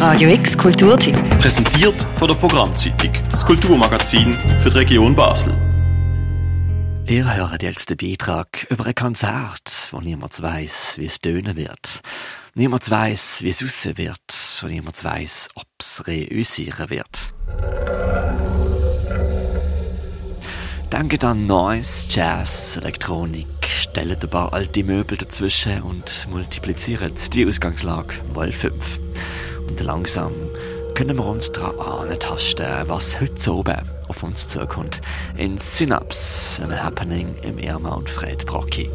Radio 0.00 0.30
X 0.30 0.56
Kulturtipp. 0.56 1.14
Präsentiert 1.40 2.06
von 2.18 2.26
der 2.26 2.34
Programmzeitung, 2.34 3.12
das 3.30 3.44
Kulturmagazin 3.44 4.32
für 4.62 4.70
die 4.70 4.78
Region 4.78 5.14
Basel. 5.14 5.52
Ihr 7.06 7.36
hört 7.36 7.62
jetzt 7.62 7.90
den 7.90 7.98
Beitrag 7.98 8.66
über 8.70 8.86
ein 8.86 8.94
Konzert, 8.94 9.88
wo 9.90 10.00
niemand 10.00 10.40
weiß, 10.40 10.94
wie 10.96 11.04
es 11.04 11.18
tönen 11.18 11.54
wird. 11.54 12.00
Niemand 12.54 12.90
weiß, 12.90 13.42
wie 13.42 13.50
es 13.50 13.62
aussehen 13.62 13.98
wird. 13.98 14.60
Und 14.62 14.70
niemand 14.70 15.04
weiß, 15.04 15.50
ob 15.54 15.66
es 15.78 16.06
reüssieren 16.06 16.88
wird. 16.88 17.34
Denkt 20.90 21.24
an 21.24 21.46
Noise, 21.46 22.06
Jazz, 22.08 22.78
Elektronik, 22.78 23.46
stellt 23.66 24.24
ein 24.24 24.30
paar 24.30 24.54
alte 24.54 24.82
Möbel 24.82 25.18
dazwischen 25.18 25.82
und 25.82 26.26
multipliziert 26.30 27.34
die 27.34 27.46
Ausgangslage 27.46 28.14
mal 28.34 28.50
fünf. 28.50 28.98
Und 29.70 29.80
langsam 29.80 30.32
können 30.96 31.16
wir 31.16 31.24
uns 31.24 31.52
daran 31.52 32.08
antasten, 32.10 32.66
was 32.88 33.20
heute 33.20 33.54
oben 33.54 33.76
auf 34.08 34.24
uns 34.24 34.48
zukommt. 34.48 35.00
In 35.36 35.58
Synapse, 35.58 36.60
ein 36.64 36.82
Happening 36.82 37.36
im 37.42 37.56
Irma 37.56 37.94
und 37.94 38.10
Fred 38.10 38.44
Brocki. 38.46 38.90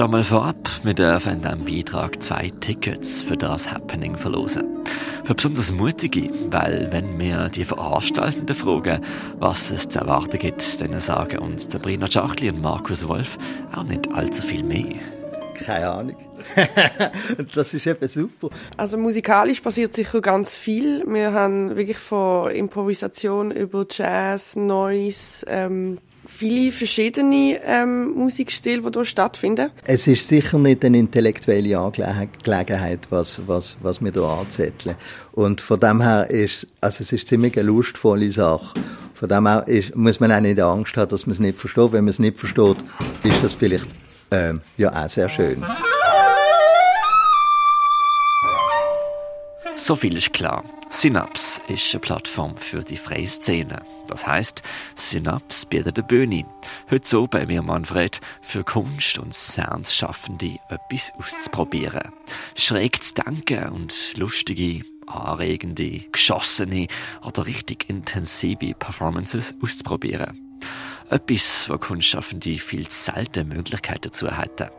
Schon 0.00 0.12
mal 0.12 0.24
vorab, 0.24 0.56
wir 0.82 0.94
dürfen 0.94 1.30
in 1.30 1.42
diesem 1.42 1.64
Beitrag 1.66 2.22
zwei 2.22 2.50
Tickets 2.60 3.20
für 3.20 3.36
das 3.36 3.70
Happening 3.70 4.16
verlosen. 4.16 4.64
Für 5.24 5.34
besonders 5.34 5.70
Mutige, 5.72 6.30
weil 6.48 6.88
wenn 6.90 7.18
wir 7.18 7.50
die 7.50 7.66
Veranstaltenden 7.66 8.56
fragen, 8.56 9.04
was 9.38 9.70
es 9.70 9.90
zu 9.90 9.98
erwarten 9.98 10.38
gibt, 10.38 10.80
dann 10.80 10.98
sagen 11.00 11.40
uns 11.40 11.64
Sabrina 11.70 12.10
Schachli 12.10 12.48
und 12.48 12.62
Markus 12.62 13.06
Wolf 13.08 13.36
auch 13.76 13.82
nicht 13.82 14.10
allzu 14.14 14.40
viel 14.40 14.62
mehr. 14.62 14.94
Keine 15.52 15.90
Ahnung. 15.90 16.16
das 17.54 17.74
ist 17.74 17.86
eben 17.86 18.08
super. 18.08 18.48
Also 18.78 18.96
musikalisch 18.96 19.60
passiert 19.60 19.92
sicher 19.92 20.22
ganz 20.22 20.56
viel. 20.56 21.04
Wir 21.06 21.34
haben 21.34 21.76
wirklich 21.76 21.98
von 21.98 22.50
Improvisation 22.52 23.50
über 23.50 23.84
Jazz, 23.90 24.56
Noise, 24.56 25.44
ähm, 25.46 25.98
viele 26.30 26.72
verschiedene 26.72 27.60
ähm, 27.64 28.12
Musikstile, 28.12 28.80
die 28.80 28.90
hier 28.94 29.04
stattfinden. 29.04 29.70
Es 29.84 30.06
ist 30.06 30.28
sicher 30.28 30.58
nicht 30.58 30.84
eine 30.84 30.98
intellektuelle 30.98 31.78
Angelegenheit, 31.78 33.00
was, 33.10 33.42
was, 33.46 33.76
was 33.82 34.00
wir 34.00 34.12
hier 34.12 34.22
anzetteln. 34.22 34.94
Und 35.32 35.60
von 35.60 35.80
dem 35.80 36.00
her 36.00 36.30
ist, 36.30 36.66
also 36.80 37.02
es 37.02 37.12
ist 37.12 37.28
ziemlich 37.28 37.56
eine 37.58 37.66
lustvolle 37.66 38.30
Sache. 38.32 38.74
Von 39.14 39.28
dem 39.28 39.46
her 39.46 39.64
ist, 39.66 39.94
muss 39.96 40.20
man 40.20 40.32
auch 40.32 40.40
nicht 40.40 40.60
Angst 40.60 40.96
haben, 40.96 41.10
dass 41.10 41.26
man 41.26 41.34
es 41.34 41.40
nicht 41.40 41.58
versteht. 41.58 41.92
Wenn 41.92 42.04
man 42.04 42.10
es 42.10 42.18
nicht 42.18 42.38
versteht, 42.38 42.76
ist 43.22 43.42
das 43.44 43.54
vielleicht 43.54 43.86
ähm, 44.30 44.60
ja 44.78 44.90
auch 44.92 45.08
sehr 45.08 45.28
schön. 45.28 45.64
So 49.76 49.96
viel 49.96 50.16
ist 50.16 50.32
klar. 50.32 50.64
Synapse 50.90 51.60
ist 51.68 51.92
eine 51.92 52.00
Plattform 52.00 52.56
für 52.56 52.80
die 52.80 52.96
freie 52.96 53.26
Szene. 53.26 53.82
Das 54.10 54.26
heißt, 54.26 54.62
Synapse 54.96 55.66
bietet 55.66 55.96
eine 55.96 56.06
Bühne. 56.06 56.44
Heute 56.90 57.08
so 57.08 57.26
bei 57.28 57.46
mir 57.46 57.62
Manfred 57.62 58.20
für 58.42 58.64
Kunst 58.64 59.18
und 59.18 59.32
Sounds-Schaffende 59.32 60.58
etwas 60.68 61.12
auszuprobieren. 61.16 62.12
Schräg 62.56 63.02
zu 63.04 63.14
denken 63.14 63.68
und 63.68 64.16
lustige, 64.16 64.84
anregende, 65.06 66.04
geschossene 66.10 66.88
oder 67.24 67.46
richtig 67.46 67.88
intensive 67.88 68.74
Performances 68.74 69.54
auszuprobieren. 69.62 70.58
Etwas, 71.08 71.68
wo 71.70 71.78
Kunstschaffende 71.78 72.58
viel 72.58 72.90
selten 72.90 73.48
Möglichkeiten 73.48 74.02
dazu 74.02 74.28
hätten. 74.28 74.70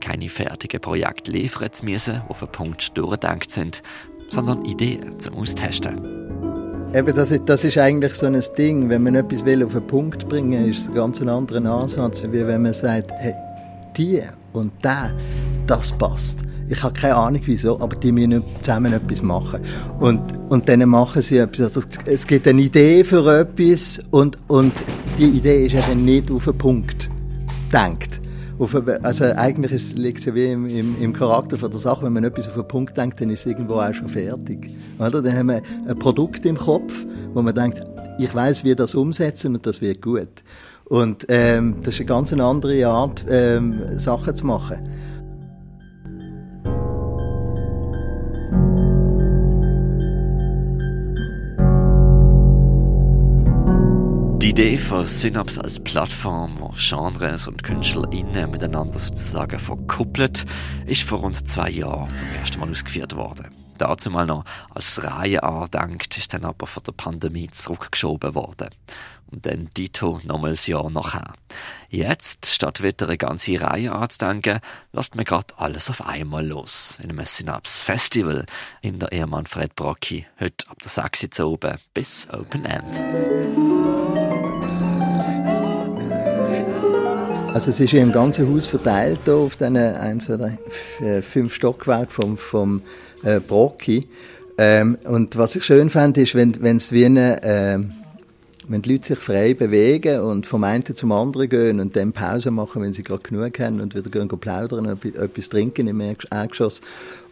Keine 0.00 0.30
fertigen 0.30 0.80
Projekte 0.80 1.32
liefern 1.32 1.72
zu 1.72 1.84
müssen, 1.84 2.22
die 2.24 2.30
auf 2.30 2.42
einen 2.42 2.52
Punkt 2.52 2.96
durchgedacht 2.96 3.50
sind, 3.50 3.82
sondern 4.30 4.64
Ideen 4.64 5.20
zum 5.20 5.34
Austesten. 5.34 6.39
Eben, 6.92 7.14
das 7.14 7.30
ist, 7.30 7.42
das 7.46 7.62
ist 7.62 7.78
eigentlich 7.78 8.14
so 8.16 8.26
ein 8.26 8.42
Ding. 8.58 8.88
Wenn 8.88 9.04
man 9.04 9.14
etwas 9.14 9.44
will 9.44 9.64
auf 9.64 9.74
den 9.74 9.86
Punkt 9.86 10.28
bringen 10.28 10.64
will, 10.64 10.70
ist 10.70 10.80
es 10.80 10.88
ein 10.88 10.94
ganz 10.94 11.22
anderer 11.22 11.64
Ansatz, 11.64 12.24
wie 12.24 12.44
wenn 12.44 12.62
man 12.62 12.74
sagt, 12.74 13.12
hey, 13.18 13.34
die 13.96 14.20
und 14.52 14.72
der, 14.82 15.12
das 15.68 15.92
passt. 15.92 16.40
Ich 16.68 16.82
habe 16.82 16.92
keine 16.92 17.14
Ahnung 17.14 17.42
wieso, 17.44 17.80
aber 17.80 17.94
die 17.94 18.10
müssen 18.10 18.42
zusammen 18.62 18.92
etwas 18.92 19.22
machen. 19.22 19.60
Und, 20.00 20.20
und 20.48 20.68
dann 20.68 20.88
machen 20.88 21.22
sie 21.22 21.38
etwas. 21.38 21.76
Also 21.76 21.82
es 22.06 22.26
gibt 22.26 22.48
eine 22.48 22.60
Idee 22.60 23.04
für 23.04 23.40
etwas 23.40 24.00
und, 24.10 24.38
und 24.48 24.72
die 25.16 25.28
Idee 25.28 25.66
ist 25.66 25.76
eben 25.76 26.04
nicht 26.04 26.30
auf 26.30 26.44
den 26.44 26.58
Punkt 26.58 27.08
denkt 27.72 28.19
auf, 28.60 28.76
also 29.02 29.24
eigentlich 29.24 29.94
liegt 29.94 30.18
es 30.18 30.26
ja 30.26 30.34
wie 30.34 30.52
im, 30.52 30.66
im, 30.66 31.00
im, 31.00 31.12
Charakter 31.12 31.56
von 31.56 31.70
der 31.70 31.80
Sache, 31.80 32.04
wenn 32.04 32.12
man 32.12 32.24
etwas 32.24 32.46
auf 32.46 32.54
einen 32.54 32.68
Punkt 32.68 32.96
denkt, 32.96 33.20
dann 33.20 33.30
ist 33.30 33.40
es 33.40 33.46
irgendwo 33.46 33.74
auch 33.74 33.94
schon 33.94 34.08
fertig. 34.08 34.70
Oder? 34.98 35.22
Dann 35.22 35.36
haben 35.36 35.46
wir 35.48 35.62
ein 35.88 35.98
Produkt 35.98 36.44
im 36.44 36.58
Kopf, 36.58 37.06
wo 37.32 37.40
man 37.42 37.54
denkt, 37.54 37.82
ich 38.18 38.34
weiß, 38.34 38.64
wie 38.64 38.74
das 38.74 38.94
umsetzen 38.94 39.54
und 39.54 39.66
das 39.66 39.80
wird 39.80 40.02
gut. 40.02 40.44
Und 40.84 41.26
ähm, 41.28 41.76
das 41.82 41.94
ist 41.94 42.00
eine 42.00 42.06
ganz 42.06 42.32
andere 42.32 42.86
Art, 42.86 43.24
ähm, 43.30 43.98
Sachen 43.98 44.34
zu 44.36 44.44
machen. 44.44 44.78
Idee 54.60 54.76
von 54.76 55.06
Synapse 55.06 55.58
als 55.64 55.80
Plattform, 55.80 56.60
wo 56.60 56.74
Genres 56.76 57.48
und 57.48 57.62
KünstlerInnen 57.62 58.50
miteinander 58.50 58.98
sozusagen 58.98 59.58
verkuppelt, 59.58 60.44
ist 60.84 61.02
vor 61.02 61.20
rund 61.20 61.48
zwei 61.48 61.70
Jahren 61.70 62.14
zum 62.14 62.28
ersten 62.38 62.60
Mal 62.60 62.70
ausgeführt 62.70 63.16
worden. 63.16 63.46
Dazu 63.78 64.10
mal 64.10 64.26
noch 64.26 64.44
als 64.68 65.02
Reihe 65.02 65.42
andenkt, 65.42 66.18
ist 66.18 66.34
dann 66.34 66.44
aber 66.44 66.66
von 66.66 66.82
der 66.82 66.92
Pandemie 66.92 67.48
zurückgeschoben 67.50 68.34
worden. 68.34 68.68
Und 69.32 69.46
dann 69.46 69.68
Dito 69.76 70.20
nochmals 70.24 70.66
Jahr 70.66 70.90
nachher. 70.90 71.34
Jetzt, 71.88 72.46
statt 72.46 72.82
wieder 72.82 73.06
eine 73.06 73.18
ganze 73.18 73.60
Reihe 73.60 73.92
anzudenken, 73.92 74.60
lasst 74.92 75.14
mir 75.14 75.24
gerade 75.24 75.54
alles 75.56 75.88
auf 75.90 76.06
einmal 76.06 76.46
los. 76.46 76.98
In 77.02 77.10
einem 77.10 77.26
Synapse 77.26 77.82
Festival 77.82 78.46
in 78.80 78.98
der 78.98 79.12
Ehemann 79.12 79.46
Fred 79.46 79.74
Brocki. 79.76 80.26
Heute 80.38 80.68
ab 80.68 80.78
der 80.82 80.90
6 80.90 81.40
Uhr 81.40 81.46
oben 81.46 81.78
bis 81.94 82.28
Open 82.32 82.64
End. 82.64 83.90
Also 87.52 87.70
es 87.70 87.80
ist 87.80 87.92
im 87.92 88.12
ganzen 88.12 88.54
Haus 88.54 88.68
verteilt 88.68 89.18
hier 89.24 89.34
auf 89.34 89.56
diesen 89.56 89.76
eins 89.76 90.30
oder 90.30 90.56
äh, 91.00 91.20
fünf 91.20 91.52
Stockwerken 91.52 92.08
vom, 92.08 92.38
vom 92.38 92.82
äh, 93.24 93.40
Brocki. 93.40 94.08
Ähm, 94.56 94.98
und 95.04 95.36
was 95.36 95.56
ich 95.56 95.64
schön 95.64 95.90
fand, 95.90 96.16
ist, 96.16 96.34
wenn 96.34 96.76
es 96.76 96.92
wie 96.92 97.06
eine, 97.06 97.42
äh, 97.42 97.78
wenn 98.70 98.82
die 98.82 98.92
Leute 98.92 99.08
sich 99.08 99.18
frei 99.18 99.52
bewegen 99.52 100.20
und 100.20 100.46
vom 100.46 100.62
einen 100.62 100.84
zum 100.84 101.10
anderen 101.10 101.48
gehen 101.48 101.80
und 101.80 101.96
dann 101.96 102.12
Pause 102.12 102.52
machen, 102.52 102.82
wenn 102.82 102.92
sie 102.92 103.02
gerade 103.02 103.22
genug 103.22 103.58
haben 103.58 103.80
und 103.80 103.96
wieder 103.96 104.08
gehen, 104.10 104.28
plaudern 104.28 104.86
und 104.86 105.04
etwas 105.04 105.48
trinken 105.48 105.88
im 105.88 106.00
Erdgeschoss. 106.00 106.80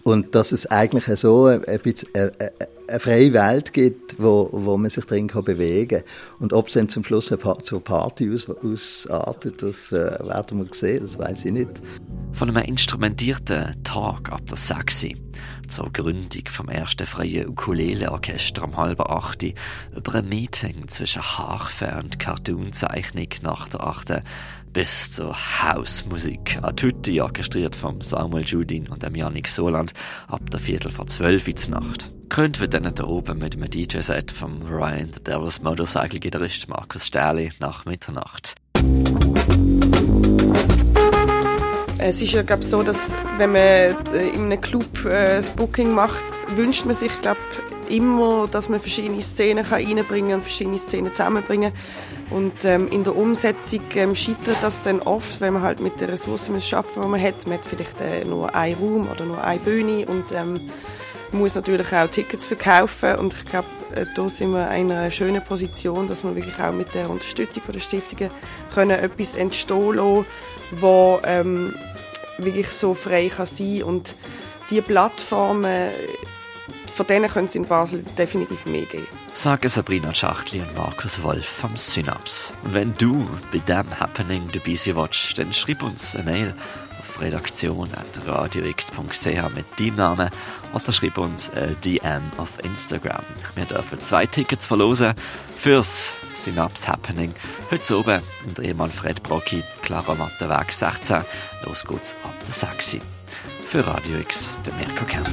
Und 0.02 0.34
dass 0.34 0.50
es 0.50 0.66
eigentlich 0.66 1.04
so 1.18 1.46
ein 1.46 1.60
bisschen, 1.80 2.12
äh, 2.14 2.30
äh, 2.38 2.50
eine 2.88 3.00
freie 3.00 3.32
Welt 3.32 3.72
gibt, 3.72 4.16
wo, 4.18 4.48
wo 4.50 4.76
man 4.76 4.90
sich 4.90 5.04
drin 5.04 5.28
kann 5.28 5.44
bewegen 5.44 5.98
kann. 5.98 6.08
Und 6.40 6.52
ob 6.52 6.68
es 6.68 6.74
dann 6.74 6.88
zum 6.88 7.04
Schluss 7.04 7.30
eine 7.30 7.62
zur 7.62 7.84
Party 7.84 8.34
aus, 8.34 8.48
ausartet, 8.48 9.62
das 9.62 9.92
äh, 9.92 10.18
werden 10.26 10.58
wir 10.58 10.66
sehen, 10.74 11.02
das 11.02 11.18
weiß 11.18 11.44
ich 11.44 11.52
nicht. 11.52 11.70
Von 12.32 12.50
einem 12.50 12.64
instrumentierten 12.64 13.82
Tag 13.82 14.30
ab 14.30 14.46
der 14.46 14.56
Sechsi 14.56 15.16
zur 15.68 15.92
Gründung 15.92 16.48
vom 16.48 16.68
ersten 16.68 17.06
freien 17.06 17.48
Ukulele-Orchester 17.48 18.64
um 18.64 18.76
halb 18.76 19.00
acht 19.00 19.42
über 19.42 20.14
ein 20.14 20.28
Meeting 20.28 20.88
zwischen 20.88 21.22
Harfe 21.22 22.00
und 22.02 22.18
Cartoonzeichnung 22.18 23.28
nach 23.42 23.68
der 23.68 23.82
achten 23.82 24.22
bis 24.72 25.10
zur 25.10 25.34
Hausmusik 25.34 26.58
a 26.62 26.72
tutti 26.72 27.20
orchestriert 27.20 27.74
vom 27.74 28.00
Samuel 28.00 28.44
Judin 28.44 28.88
und 28.88 29.02
Yannick 29.16 29.48
Soland 29.48 29.92
ab 30.28 30.50
der 30.50 30.60
Viertel 30.60 30.90
vor 30.90 31.06
zwölf 31.06 31.48
Uhr 31.48 31.70
Nacht. 31.70 32.12
Krönt 32.28 32.60
wird 32.60 32.74
dann 32.74 32.94
da 32.94 33.04
oben 33.04 33.38
mit 33.38 33.56
einem 33.56 33.70
DJ-Set 33.70 34.30
vom 34.30 34.62
Ryan, 34.62 35.12
the 35.14 35.22
Devil's 35.24 35.62
Motorcycle-Gitarrist 35.62 36.68
Markus 36.68 37.06
Sterli 37.06 37.50
nach 37.58 37.86
Mitternacht. 37.86 38.54
Es 42.08 42.22
ist 42.22 42.32
ja, 42.32 42.40
glaube 42.40 42.64
so, 42.64 42.82
dass 42.82 43.14
wenn 43.36 43.52
man 43.52 43.60
äh, 43.60 43.94
in 44.34 44.44
einem 44.46 44.58
Club 44.58 45.04
äh, 45.04 45.36
das 45.36 45.50
Booking 45.50 45.94
macht, 45.94 46.24
wünscht 46.56 46.86
man 46.86 46.94
sich, 46.94 47.12
glaube 47.20 47.38
immer, 47.90 48.48
dass 48.50 48.70
man 48.70 48.80
verschiedene 48.80 49.20
Szenen 49.20 49.62
kann 49.62 49.84
reinbringen 49.84 50.36
und 50.36 50.40
verschiedene 50.40 50.78
Szenen 50.78 51.12
zusammenbringen. 51.12 51.70
Und 52.30 52.64
ähm, 52.64 52.88
in 52.88 53.04
der 53.04 53.14
Umsetzung 53.14 53.82
ähm, 53.94 54.16
scheitert 54.16 54.56
das 54.62 54.80
dann 54.80 55.00
oft, 55.00 55.42
wenn 55.42 55.52
man 55.52 55.62
halt 55.62 55.80
mit 55.80 56.00
den 56.00 56.08
Ressourcen 56.08 56.54
muss 56.54 56.66
schaffen, 56.66 57.02
die 57.02 57.08
man 57.08 57.20
hat. 57.20 57.46
Man 57.46 57.58
hat 57.58 57.66
vielleicht 57.66 58.00
äh, 58.00 58.24
nur 58.24 58.54
einen 58.54 58.78
Raum 58.78 59.06
oder 59.10 59.26
nur 59.26 59.44
eine 59.44 59.60
Bühne 59.60 60.06
und 60.06 60.32
ähm, 60.32 60.54
muss 61.32 61.56
natürlich 61.56 61.92
auch 61.92 62.08
Tickets 62.08 62.46
verkaufen. 62.46 63.16
Und 63.16 63.34
ich 63.34 63.44
glaube, 63.44 63.68
äh, 63.94 64.06
da 64.16 64.30
sind 64.30 64.52
wir 64.52 64.70
in 64.70 64.90
einer 64.90 65.10
schönen 65.10 65.44
Position, 65.44 66.08
dass 66.08 66.24
wir 66.24 66.34
wirklich 66.34 66.58
auch 66.58 66.72
mit 66.72 66.94
der 66.94 67.10
Unterstützung 67.10 67.64
der 67.70 67.80
Stiftungen 67.80 68.30
können 68.72 68.98
etwas 68.98 69.34
entstehen 69.34 69.94
lassen, 69.94 70.24
wo 70.72 71.20
ähm, 71.24 71.74
wirklich 72.38 72.70
so 72.70 72.94
frei 72.94 73.30
kann 73.34 73.46
sein 73.46 73.82
und 73.82 74.14
die 74.70 74.80
Plattformen, 74.80 75.90
von 76.94 77.06
denen 77.06 77.28
können 77.30 77.46
es 77.46 77.54
in 77.54 77.64
Basel 77.64 78.04
definitiv 78.16 78.64
mehr 78.66 78.86
geben. 78.86 79.06
Sagen 79.34 79.68
Sabrina 79.68 80.14
Schachtli 80.14 80.60
und 80.60 80.74
Markus 80.76 81.22
Wolf 81.22 81.46
vom 81.46 81.76
Synaps. 81.76 82.52
Und 82.64 82.74
wenn 82.74 82.92
du 82.94 83.24
bei 83.52 83.58
diesem 83.58 84.00
Happening 84.00 84.48
dabei 84.52 84.74
sein 84.74 84.96
willst, 84.96 85.38
dann 85.38 85.52
schreib 85.52 85.82
uns 85.82 86.16
eine 86.16 86.24
Mail 86.24 86.54
auf 86.98 87.20
redaktion.radiox.ch 87.20 89.54
mit 89.54 89.66
deinem 89.78 89.96
Namen 89.96 90.30
oder 90.74 90.92
schreib 90.92 91.18
uns 91.18 91.50
eine 91.50 91.74
DM 91.76 92.22
auf 92.36 92.50
Instagram. 92.64 93.22
Wir 93.54 93.64
dürfen 93.64 94.00
zwei 94.00 94.26
Tickets 94.26 94.66
verlosen 94.66 95.14
fürs 95.60 96.12
Synaps 96.42 96.86
Happening. 96.86 97.32
Heute 97.70 97.98
oben 97.98 98.22
in 98.46 98.54
der 98.54 98.64
Ehemann 98.64 98.90
Fred 98.90 99.22
Brocki, 99.22 99.62
Clara 99.82 100.14
Mattenweg 100.14 100.72
16. 100.72 101.22
Los 101.64 101.84
geht's 101.84 102.14
ab 102.24 102.34
der 102.40 102.54
6. 102.54 102.96
Für 103.68 103.86
Radio 103.86 104.18
X, 104.18 104.56
der 104.64 104.72
Mirko 104.74 105.04
Kempf. 105.04 105.30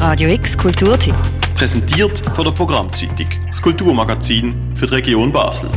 Radio 0.00 0.30
X 0.30 0.56
Kulturtipp. 0.56 1.14
Präsentiert 1.54 2.26
von 2.34 2.44
der 2.44 2.52
Programmzeitung, 2.52 3.28
das 3.46 3.60
Kulturmagazin 3.60 4.74
für 4.74 4.86
die 4.86 4.94
Region 4.94 5.30
Basel. 5.30 5.70